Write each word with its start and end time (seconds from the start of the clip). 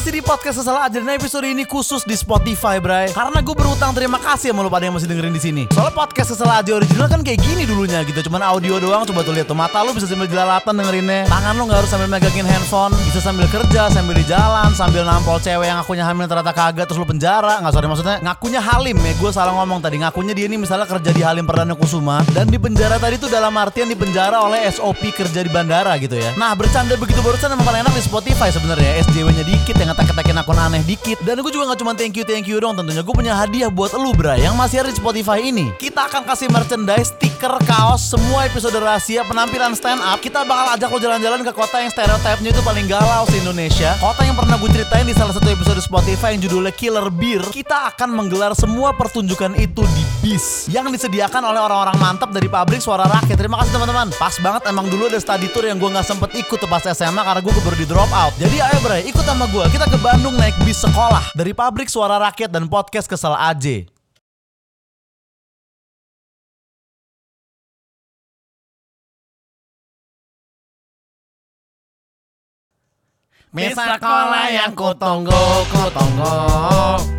Masih 0.00 0.16
di 0.16 0.24
podcast 0.24 0.64
Kesel 0.64 0.80
aja 0.80 0.96
dan 0.96 1.12
episode 1.12 1.44
ini 1.44 1.68
khusus 1.68 2.08
di 2.08 2.16
Spotify, 2.16 2.80
Bray. 2.80 3.12
Karena 3.12 3.44
gue 3.44 3.52
berutang 3.52 3.92
terima 3.92 4.16
kasih 4.16 4.48
sama 4.48 4.64
lo 4.64 4.72
pada 4.72 4.88
yang 4.88 4.96
masih 4.96 5.04
dengerin 5.04 5.28
di 5.28 5.42
sini. 5.44 5.62
Soalnya 5.76 5.92
podcast 5.92 6.32
Kesel 6.32 6.48
aja 6.48 6.72
original 6.72 7.04
kan 7.04 7.20
kayak 7.20 7.36
gini 7.44 7.68
dulunya 7.68 8.00
gitu, 8.08 8.16
cuman 8.24 8.40
audio 8.40 8.80
doang. 8.80 9.04
Coba 9.04 9.20
tuh 9.20 9.36
lihat 9.36 9.52
tuh 9.52 9.52
mata 9.52 9.84
lo 9.84 9.92
bisa 9.92 10.08
sambil 10.08 10.24
jelalatan 10.24 10.72
dengerinnya. 10.72 11.28
Tangan 11.28 11.52
lo 11.52 11.68
nggak 11.68 11.84
harus 11.84 11.90
sambil 11.92 12.08
megangin 12.08 12.48
handphone, 12.48 12.96
bisa 13.04 13.20
sambil 13.20 13.44
kerja, 13.52 13.92
sambil 13.92 14.16
di 14.16 14.24
jalan, 14.24 14.72
sambil 14.72 15.04
nampol 15.04 15.36
cewek 15.36 15.68
yang 15.68 15.84
ngakunya 15.84 16.04
hamil 16.08 16.24
ternyata 16.24 16.52
kagak 16.56 16.88
terus 16.88 16.96
lo 16.96 17.04
penjara. 17.04 17.60
Nggak 17.60 17.72
sorry 17.76 17.86
maksudnya 17.92 18.16
ngakunya 18.24 18.60
Halim 18.64 18.96
ya. 19.04 19.12
Gue 19.20 19.30
salah 19.36 19.52
ngomong 19.52 19.84
tadi. 19.84 20.00
Ngakunya 20.00 20.32
dia 20.32 20.48
ini 20.48 20.56
misalnya 20.56 20.88
kerja 20.88 21.12
di 21.12 21.20
Halim 21.20 21.44
Perdana 21.44 21.76
Kusuma 21.76 22.24
dan 22.32 22.48
di 22.48 22.56
penjara 22.56 22.96
tadi 22.96 23.20
tuh 23.20 23.28
dalam 23.28 23.52
artian 23.52 23.84
di 23.84 24.00
penjara 24.00 24.48
oleh 24.48 24.64
SOP 24.72 25.12
kerja 25.12 25.44
di 25.44 25.52
bandara 25.52 25.92
gitu 26.00 26.16
ya. 26.16 26.32
Nah 26.40 26.56
bercanda 26.56 26.96
begitu 26.96 27.20
barusan 27.20 27.52
emang 27.52 27.68
paling 27.68 27.84
enak 27.84 27.92
di 27.92 28.00
Spotify 28.00 28.48
sebenarnya. 28.48 29.04
SJW-nya 29.04 29.44
dikit 29.44 29.76
yang 29.76 29.89
ngetek-ngetekin 29.90 30.38
akun 30.38 30.58
aneh 30.58 30.82
dikit. 30.86 31.18
Dan 31.26 31.42
gue 31.42 31.50
juga 31.50 31.74
gak 31.74 31.80
cuma 31.82 31.92
thank 31.98 32.14
you 32.14 32.22
thank 32.22 32.46
you 32.46 32.62
dong 32.62 32.78
tentunya. 32.78 33.02
Gue 33.02 33.14
punya 33.14 33.34
hadiah 33.34 33.68
buat 33.68 33.90
lu 33.98 34.14
bra 34.14 34.38
yang 34.38 34.54
masih 34.54 34.86
ada 34.86 34.94
di 34.94 34.96
Spotify 34.96 35.42
ini. 35.42 35.74
Kita 35.76 36.06
akan 36.06 36.22
kasih 36.24 36.48
merchandise, 36.48 37.10
stiker, 37.40 37.56
kaos, 37.64 38.12
semua 38.12 38.44
episode 38.44 38.76
rahasia, 38.76 39.24
penampilan 39.24 39.72
stand 39.72 39.96
up. 40.04 40.20
Kita 40.20 40.44
bakal 40.44 40.76
ajak 40.76 40.92
lo 40.92 41.00
jalan-jalan 41.00 41.40
ke 41.40 41.56
kota 41.56 41.80
yang 41.80 41.88
stereotipnya 41.88 42.52
itu 42.52 42.60
paling 42.60 42.84
galau 42.84 43.24
di 43.32 43.40
Indonesia. 43.40 43.96
Kota 43.96 44.28
yang 44.28 44.36
pernah 44.36 44.60
gue 44.60 44.68
ceritain 44.68 45.08
di 45.08 45.16
salah 45.16 45.32
satu 45.32 45.48
episode 45.48 45.80
Spotify 45.80 46.36
yang 46.36 46.44
judulnya 46.44 46.68
Killer 46.76 47.08
Beer. 47.08 47.40
Kita 47.48 47.96
akan 47.96 48.12
menggelar 48.12 48.52
semua 48.52 48.92
pertunjukan 48.92 49.56
itu 49.56 49.80
di 49.80 50.04
bis 50.20 50.68
yang 50.68 50.92
disediakan 50.92 51.40
oleh 51.48 51.64
orang-orang 51.64 51.96
mantap 51.96 52.28
dari 52.28 52.44
pabrik 52.44 52.84
suara 52.84 53.08
rakyat. 53.08 53.40
Terima 53.40 53.56
kasih 53.64 53.72
teman-teman. 53.72 54.12
Pas 54.20 54.36
banget 54.36 54.62
emang 54.68 54.92
dulu 54.92 55.08
ada 55.08 55.16
study 55.16 55.48
tour 55.48 55.64
yang 55.64 55.80
gue 55.80 55.88
nggak 55.88 56.04
sempet 56.04 56.36
ikut 56.36 56.60
tuh 56.60 56.68
pas 56.68 56.84
SMA 56.84 57.24
karena 57.24 57.40
gue 57.40 57.52
keburu 57.56 57.76
di 57.80 57.88
drop 57.88 58.12
out. 58.12 58.36
Jadi 58.36 58.60
ayo 58.60 58.84
bre, 58.84 59.00
ikut 59.08 59.24
sama 59.24 59.48
gue. 59.48 59.64
Kita 59.72 59.88
ke 59.88 59.96
Bandung 59.96 60.36
naik 60.36 60.60
bis 60.68 60.84
sekolah 60.84 61.32
dari 61.32 61.56
pabrik 61.56 61.88
suara 61.88 62.20
rakyat 62.20 62.52
dan 62.52 62.68
podcast 62.68 63.08
kesel 63.08 63.32
aja. 63.32 63.99
Bis 73.50 73.74
sekolah 73.74 74.46
yang 74.46 74.78
kutunggu, 74.78 75.66
kutunggu. 75.74 76.38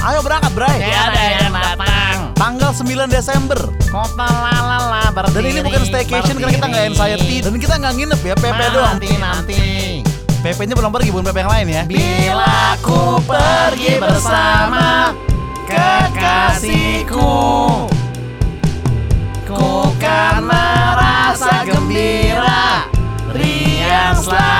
Ayo 0.00 0.24
berangkat, 0.24 0.56
Bray. 0.56 0.80
Tiada 0.80 1.20
yang 1.20 1.52
datang 1.52 2.32
Tanggal 2.32 2.72
9 2.72 3.12
Desember. 3.12 3.60
Kota 3.92 4.24
lalala 4.24 5.12
berdiri 5.12 5.36
Dan 5.36 5.44
ini 5.52 5.60
bukan 5.60 5.84
staycation 5.84 6.40
karena 6.40 6.56
kita 6.56 6.64
nggak 6.72 6.84
anxiety 6.96 7.36
dan 7.44 7.52
kita 7.60 7.76
nggak 7.76 7.92
nginep 8.00 8.20
ya, 8.24 8.34
PP 8.40 8.60
doang. 8.72 8.96
Nanti 8.96 9.10
nanti 9.20 9.60
PP-nya 10.40 10.72
belum 10.72 10.96
pergi, 10.96 11.12
bukan 11.12 11.24
PP 11.28 11.36
yang 11.44 11.52
lain 11.52 11.66
ya. 11.68 11.82
Bila 11.92 12.80
ku 12.80 13.20
pergi 13.20 13.92
bersama 14.00 15.12
kekasihku 15.68 17.36
Ku 19.44 19.92
kan 20.00 20.40
merasa 20.40 21.68
gembira 21.68 22.88
Riang 23.36 24.16
selalu 24.24 24.53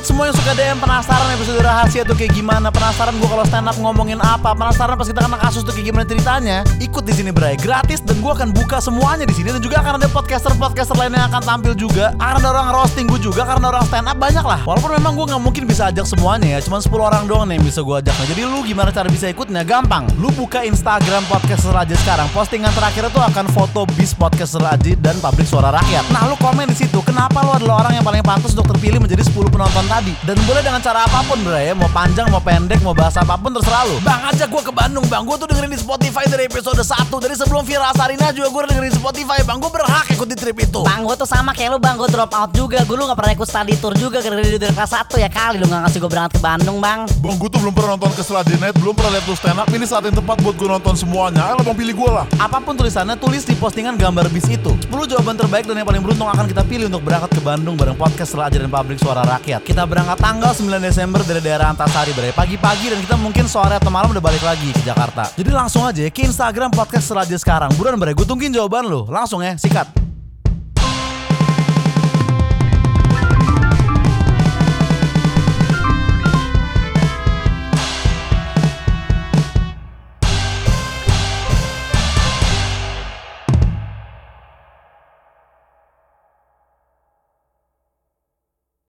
buat 0.00 0.08
semua 0.08 0.32
yang 0.32 0.36
suka 0.40 0.56
DM 0.56 0.80
penasaran 0.80 1.28
episode 1.36 1.60
rahasia 1.60 2.02
tuh 2.08 2.16
kayak 2.16 2.32
gimana, 2.32 2.72
penasaran 2.72 3.12
gua 3.20 3.36
kalau 3.36 3.44
stand 3.44 3.68
up 3.68 3.76
ngomongin 3.76 4.16
apa, 4.16 4.56
penasaran 4.56 4.96
pas 4.96 5.04
kita 5.04 5.20
kena 5.20 5.36
kasus 5.36 5.60
tuh 5.60 5.76
kayak 5.76 5.92
gimana 5.92 6.08
ceritanya, 6.08 6.64
ikut 6.80 7.04
di 7.04 7.12
sini 7.12 7.28
Bray, 7.28 7.60
gratis 7.60 8.00
dan 8.00 8.16
gua 8.24 8.32
akan 8.32 8.48
buka 8.48 8.80
semuanya 8.80 9.28
di 9.28 9.36
sini 9.36 9.52
dan 9.52 9.60
juga 9.60 9.84
akan 9.84 10.00
ada 10.00 10.08
podcaster-podcaster 10.08 10.96
lain 10.96 11.12
yang 11.12 11.28
akan 11.28 11.44
tampil 11.44 11.76
juga. 11.76 12.16
Ada 12.16 12.48
orang 12.48 12.72
roasting 12.72 13.12
gua 13.12 13.20
juga 13.20 13.44
karena 13.44 13.76
orang 13.76 13.84
stand 13.92 14.08
up 14.08 14.16
banyak 14.16 14.40
lah. 14.40 14.60
Walaupun 14.64 14.90
memang 14.96 15.12
gua 15.20 15.36
nggak 15.36 15.42
mungkin 15.44 15.68
bisa 15.68 15.92
ajak 15.92 16.08
semuanya 16.08 16.48
ya, 16.56 16.58
cuma 16.64 16.80
10 16.80 16.88
orang 16.96 17.28
doang 17.28 17.44
nih 17.52 17.60
yang 17.60 17.64
bisa 17.68 17.84
gua 17.84 18.00
ajak. 18.00 18.16
Nah, 18.16 18.26
jadi 18.32 18.42
lu 18.48 18.64
gimana 18.64 18.88
cara 18.96 19.08
bisa 19.12 19.28
ikutnya? 19.28 19.68
Gampang. 19.68 20.08
Lu 20.16 20.32
buka 20.32 20.64
Instagram 20.64 21.28
podcaster 21.28 21.76
aja 21.76 21.92
sekarang. 22.00 22.24
Postingan 22.32 22.72
terakhir 22.72 23.12
itu 23.12 23.20
akan 23.20 23.52
foto 23.52 23.84
bis 24.00 24.16
podcaster 24.16 24.64
aja 24.64 24.96
dan 24.96 25.20
pabrik 25.20 25.44
suara 25.44 25.68
rakyat. 25.76 26.08
Nah, 26.08 26.24
lu 26.24 26.40
komen 26.40 26.72
di 26.72 26.88
situ. 26.88 27.04
Kenapa 27.04 27.44
lu 27.44 27.52
adalah 27.52 27.84
orang 27.84 28.00
yang 28.00 28.04
paling 28.08 28.24
pantas 28.24 28.56
untuk 28.56 28.72
terpilih 28.72 28.96
menjadi 28.96 29.28
10 29.28 29.52
penonton 29.52 29.89
tadi? 29.90 30.14
Dan 30.22 30.38
boleh 30.46 30.62
dengan 30.62 30.78
cara 30.78 31.02
apa 31.04 31.26
pun, 31.26 31.42
bro 31.42 31.58
ya. 31.58 31.74
Mau 31.74 31.90
panjang, 31.90 32.30
mau 32.30 32.38
pendek, 32.38 32.78
mau 32.86 32.94
bahas 32.94 33.18
apa 33.18 33.34
pun 33.34 33.50
terserah 33.50 33.90
lu. 33.90 33.98
Bang, 34.06 34.22
ajak 34.30 34.46
gua 34.46 34.62
ke 34.62 34.72
Bandung, 34.72 35.04
Bang. 35.10 35.26
Gua 35.26 35.34
tuh 35.34 35.50
dengerin 35.50 35.74
di 35.74 35.80
Spotify 35.82 36.24
dari 36.30 36.46
episode 36.46 36.78
1. 36.78 37.18
Dari 37.18 37.34
sebelum 37.34 37.66
Vira 37.66 37.90
Sarina 37.98 38.30
juga 38.30 38.48
gua 38.54 38.62
dengerin 38.70 38.88
di 38.88 38.96
Spotify, 38.96 39.42
Bang. 39.42 39.58
Gua 39.58 39.74
berhak 39.74 40.06
ikut 40.14 40.26
di 40.30 40.36
trip 40.38 40.56
itu. 40.62 40.80
Bang 40.86 41.10
gue 41.10 41.16
tuh 41.16 41.26
sama 41.26 41.50
kayak 41.50 41.74
lu 41.74 41.78
bang 41.82 41.96
gue 41.98 42.06
drop 42.12 42.30
out 42.36 42.50
juga 42.54 42.86
Gue 42.86 42.94
lu 42.94 43.02
gak 43.08 43.18
pernah 43.18 43.32
ikut 43.34 43.48
study 43.48 43.74
tour 43.82 43.96
juga 43.96 44.22
Gara-gara 44.22 44.46
dari 44.46 44.70
kelas 44.70 44.92
1 44.94 45.16
ya 45.18 45.30
kali 45.32 45.56
Lu 45.58 45.66
gak 45.66 45.80
ngasih 45.88 45.98
gue 45.98 46.10
berangkat 46.12 46.32
ke 46.36 46.40
Bandung 46.44 46.78
bang 46.78 47.00
Bang, 47.18 47.36
gue 47.40 47.48
tuh 47.50 47.58
belum 47.58 47.74
pernah 47.74 47.98
nonton 47.98 48.12
ke 48.14 48.22
Night, 48.60 48.76
belum 48.76 48.94
pernah 48.94 49.12
lihat 49.16 49.24
lu 49.26 49.34
stand 49.36 49.60
up. 49.60 49.68
Ini 49.72 49.84
saat 49.88 50.04
yang 50.04 50.16
tepat 50.16 50.40
buat 50.44 50.54
gue 50.56 50.68
nonton 50.68 50.94
semuanya. 50.96 51.52
Ayo 51.52 51.64
bang 51.64 51.76
pilih 51.76 51.94
gue 51.96 52.10
lah. 52.12 52.24
Apa 52.36 52.60
pun 52.60 52.76
tulisannya, 52.76 53.16
tulis 53.16 53.44
di 53.44 53.56
postingan 53.56 53.96
gambar 53.96 54.28
bis 54.28 54.46
itu. 54.48 54.72
10 54.88 55.10
jawaban 55.10 55.36
terbaik 55.36 55.64
dan 55.64 55.80
yang 55.80 55.88
paling 55.88 56.02
beruntung 56.04 56.28
akan 56.28 56.44
kita 56.48 56.62
pilih 56.64 56.88
untuk 56.92 57.02
berangkat 57.04 57.30
ke 57.36 57.40
Bandung 57.40 57.74
bareng 57.76 57.96
podcast 57.96 58.32
setelah 58.32 58.52
ajaran 58.52 58.70
pabrik 58.70 58.98
suara 59.00 59.22
rakyat. 59.24 59.60
Kita 59.64 59.79
berangkat 59.86 60.18
tanggal 60.18 60.52
9 60.52 60.82
Desember 60.82 61.20
dari 61.22 61.40
daerah 61.40 61.70
Antasari 61.70 62.12
Bre. 62.12 62.34
Pagi-pagi 62.34 62.92
dan 62.92 62.98
kita 63.00 63.16
mungkin 63.16 63.46
sore 63.46 63.78
atau 63.78 63.88
malam 63.88 64.10
udah 64.10 64.24
balik 64.24 64.42
lagi 64.42 64.74
ke 64.74 64.82
Jakarta. 64.82 65.30
Jadi 65.38 65.50
langsung 65.54 65.86
aja 65.86 66.00
ya 66.02 66.10
ke 66.10 66.26
Instagram 66.26 66.74
podcast 66.74 67.06
setelah 67.08 67.22
aja 67.22 67.38
sekarang. 67.38 67.70
Buruan 67.78 67.96
Bre, 67.96 68.12
gue 68.12 68.26
tungguin 68.26 68.50
jawaban 68.50 68.90
lu. 68.90 69.06
Langsung 69.06 69.40
ya, 69.40 69.54
sikat. 69.54 70.09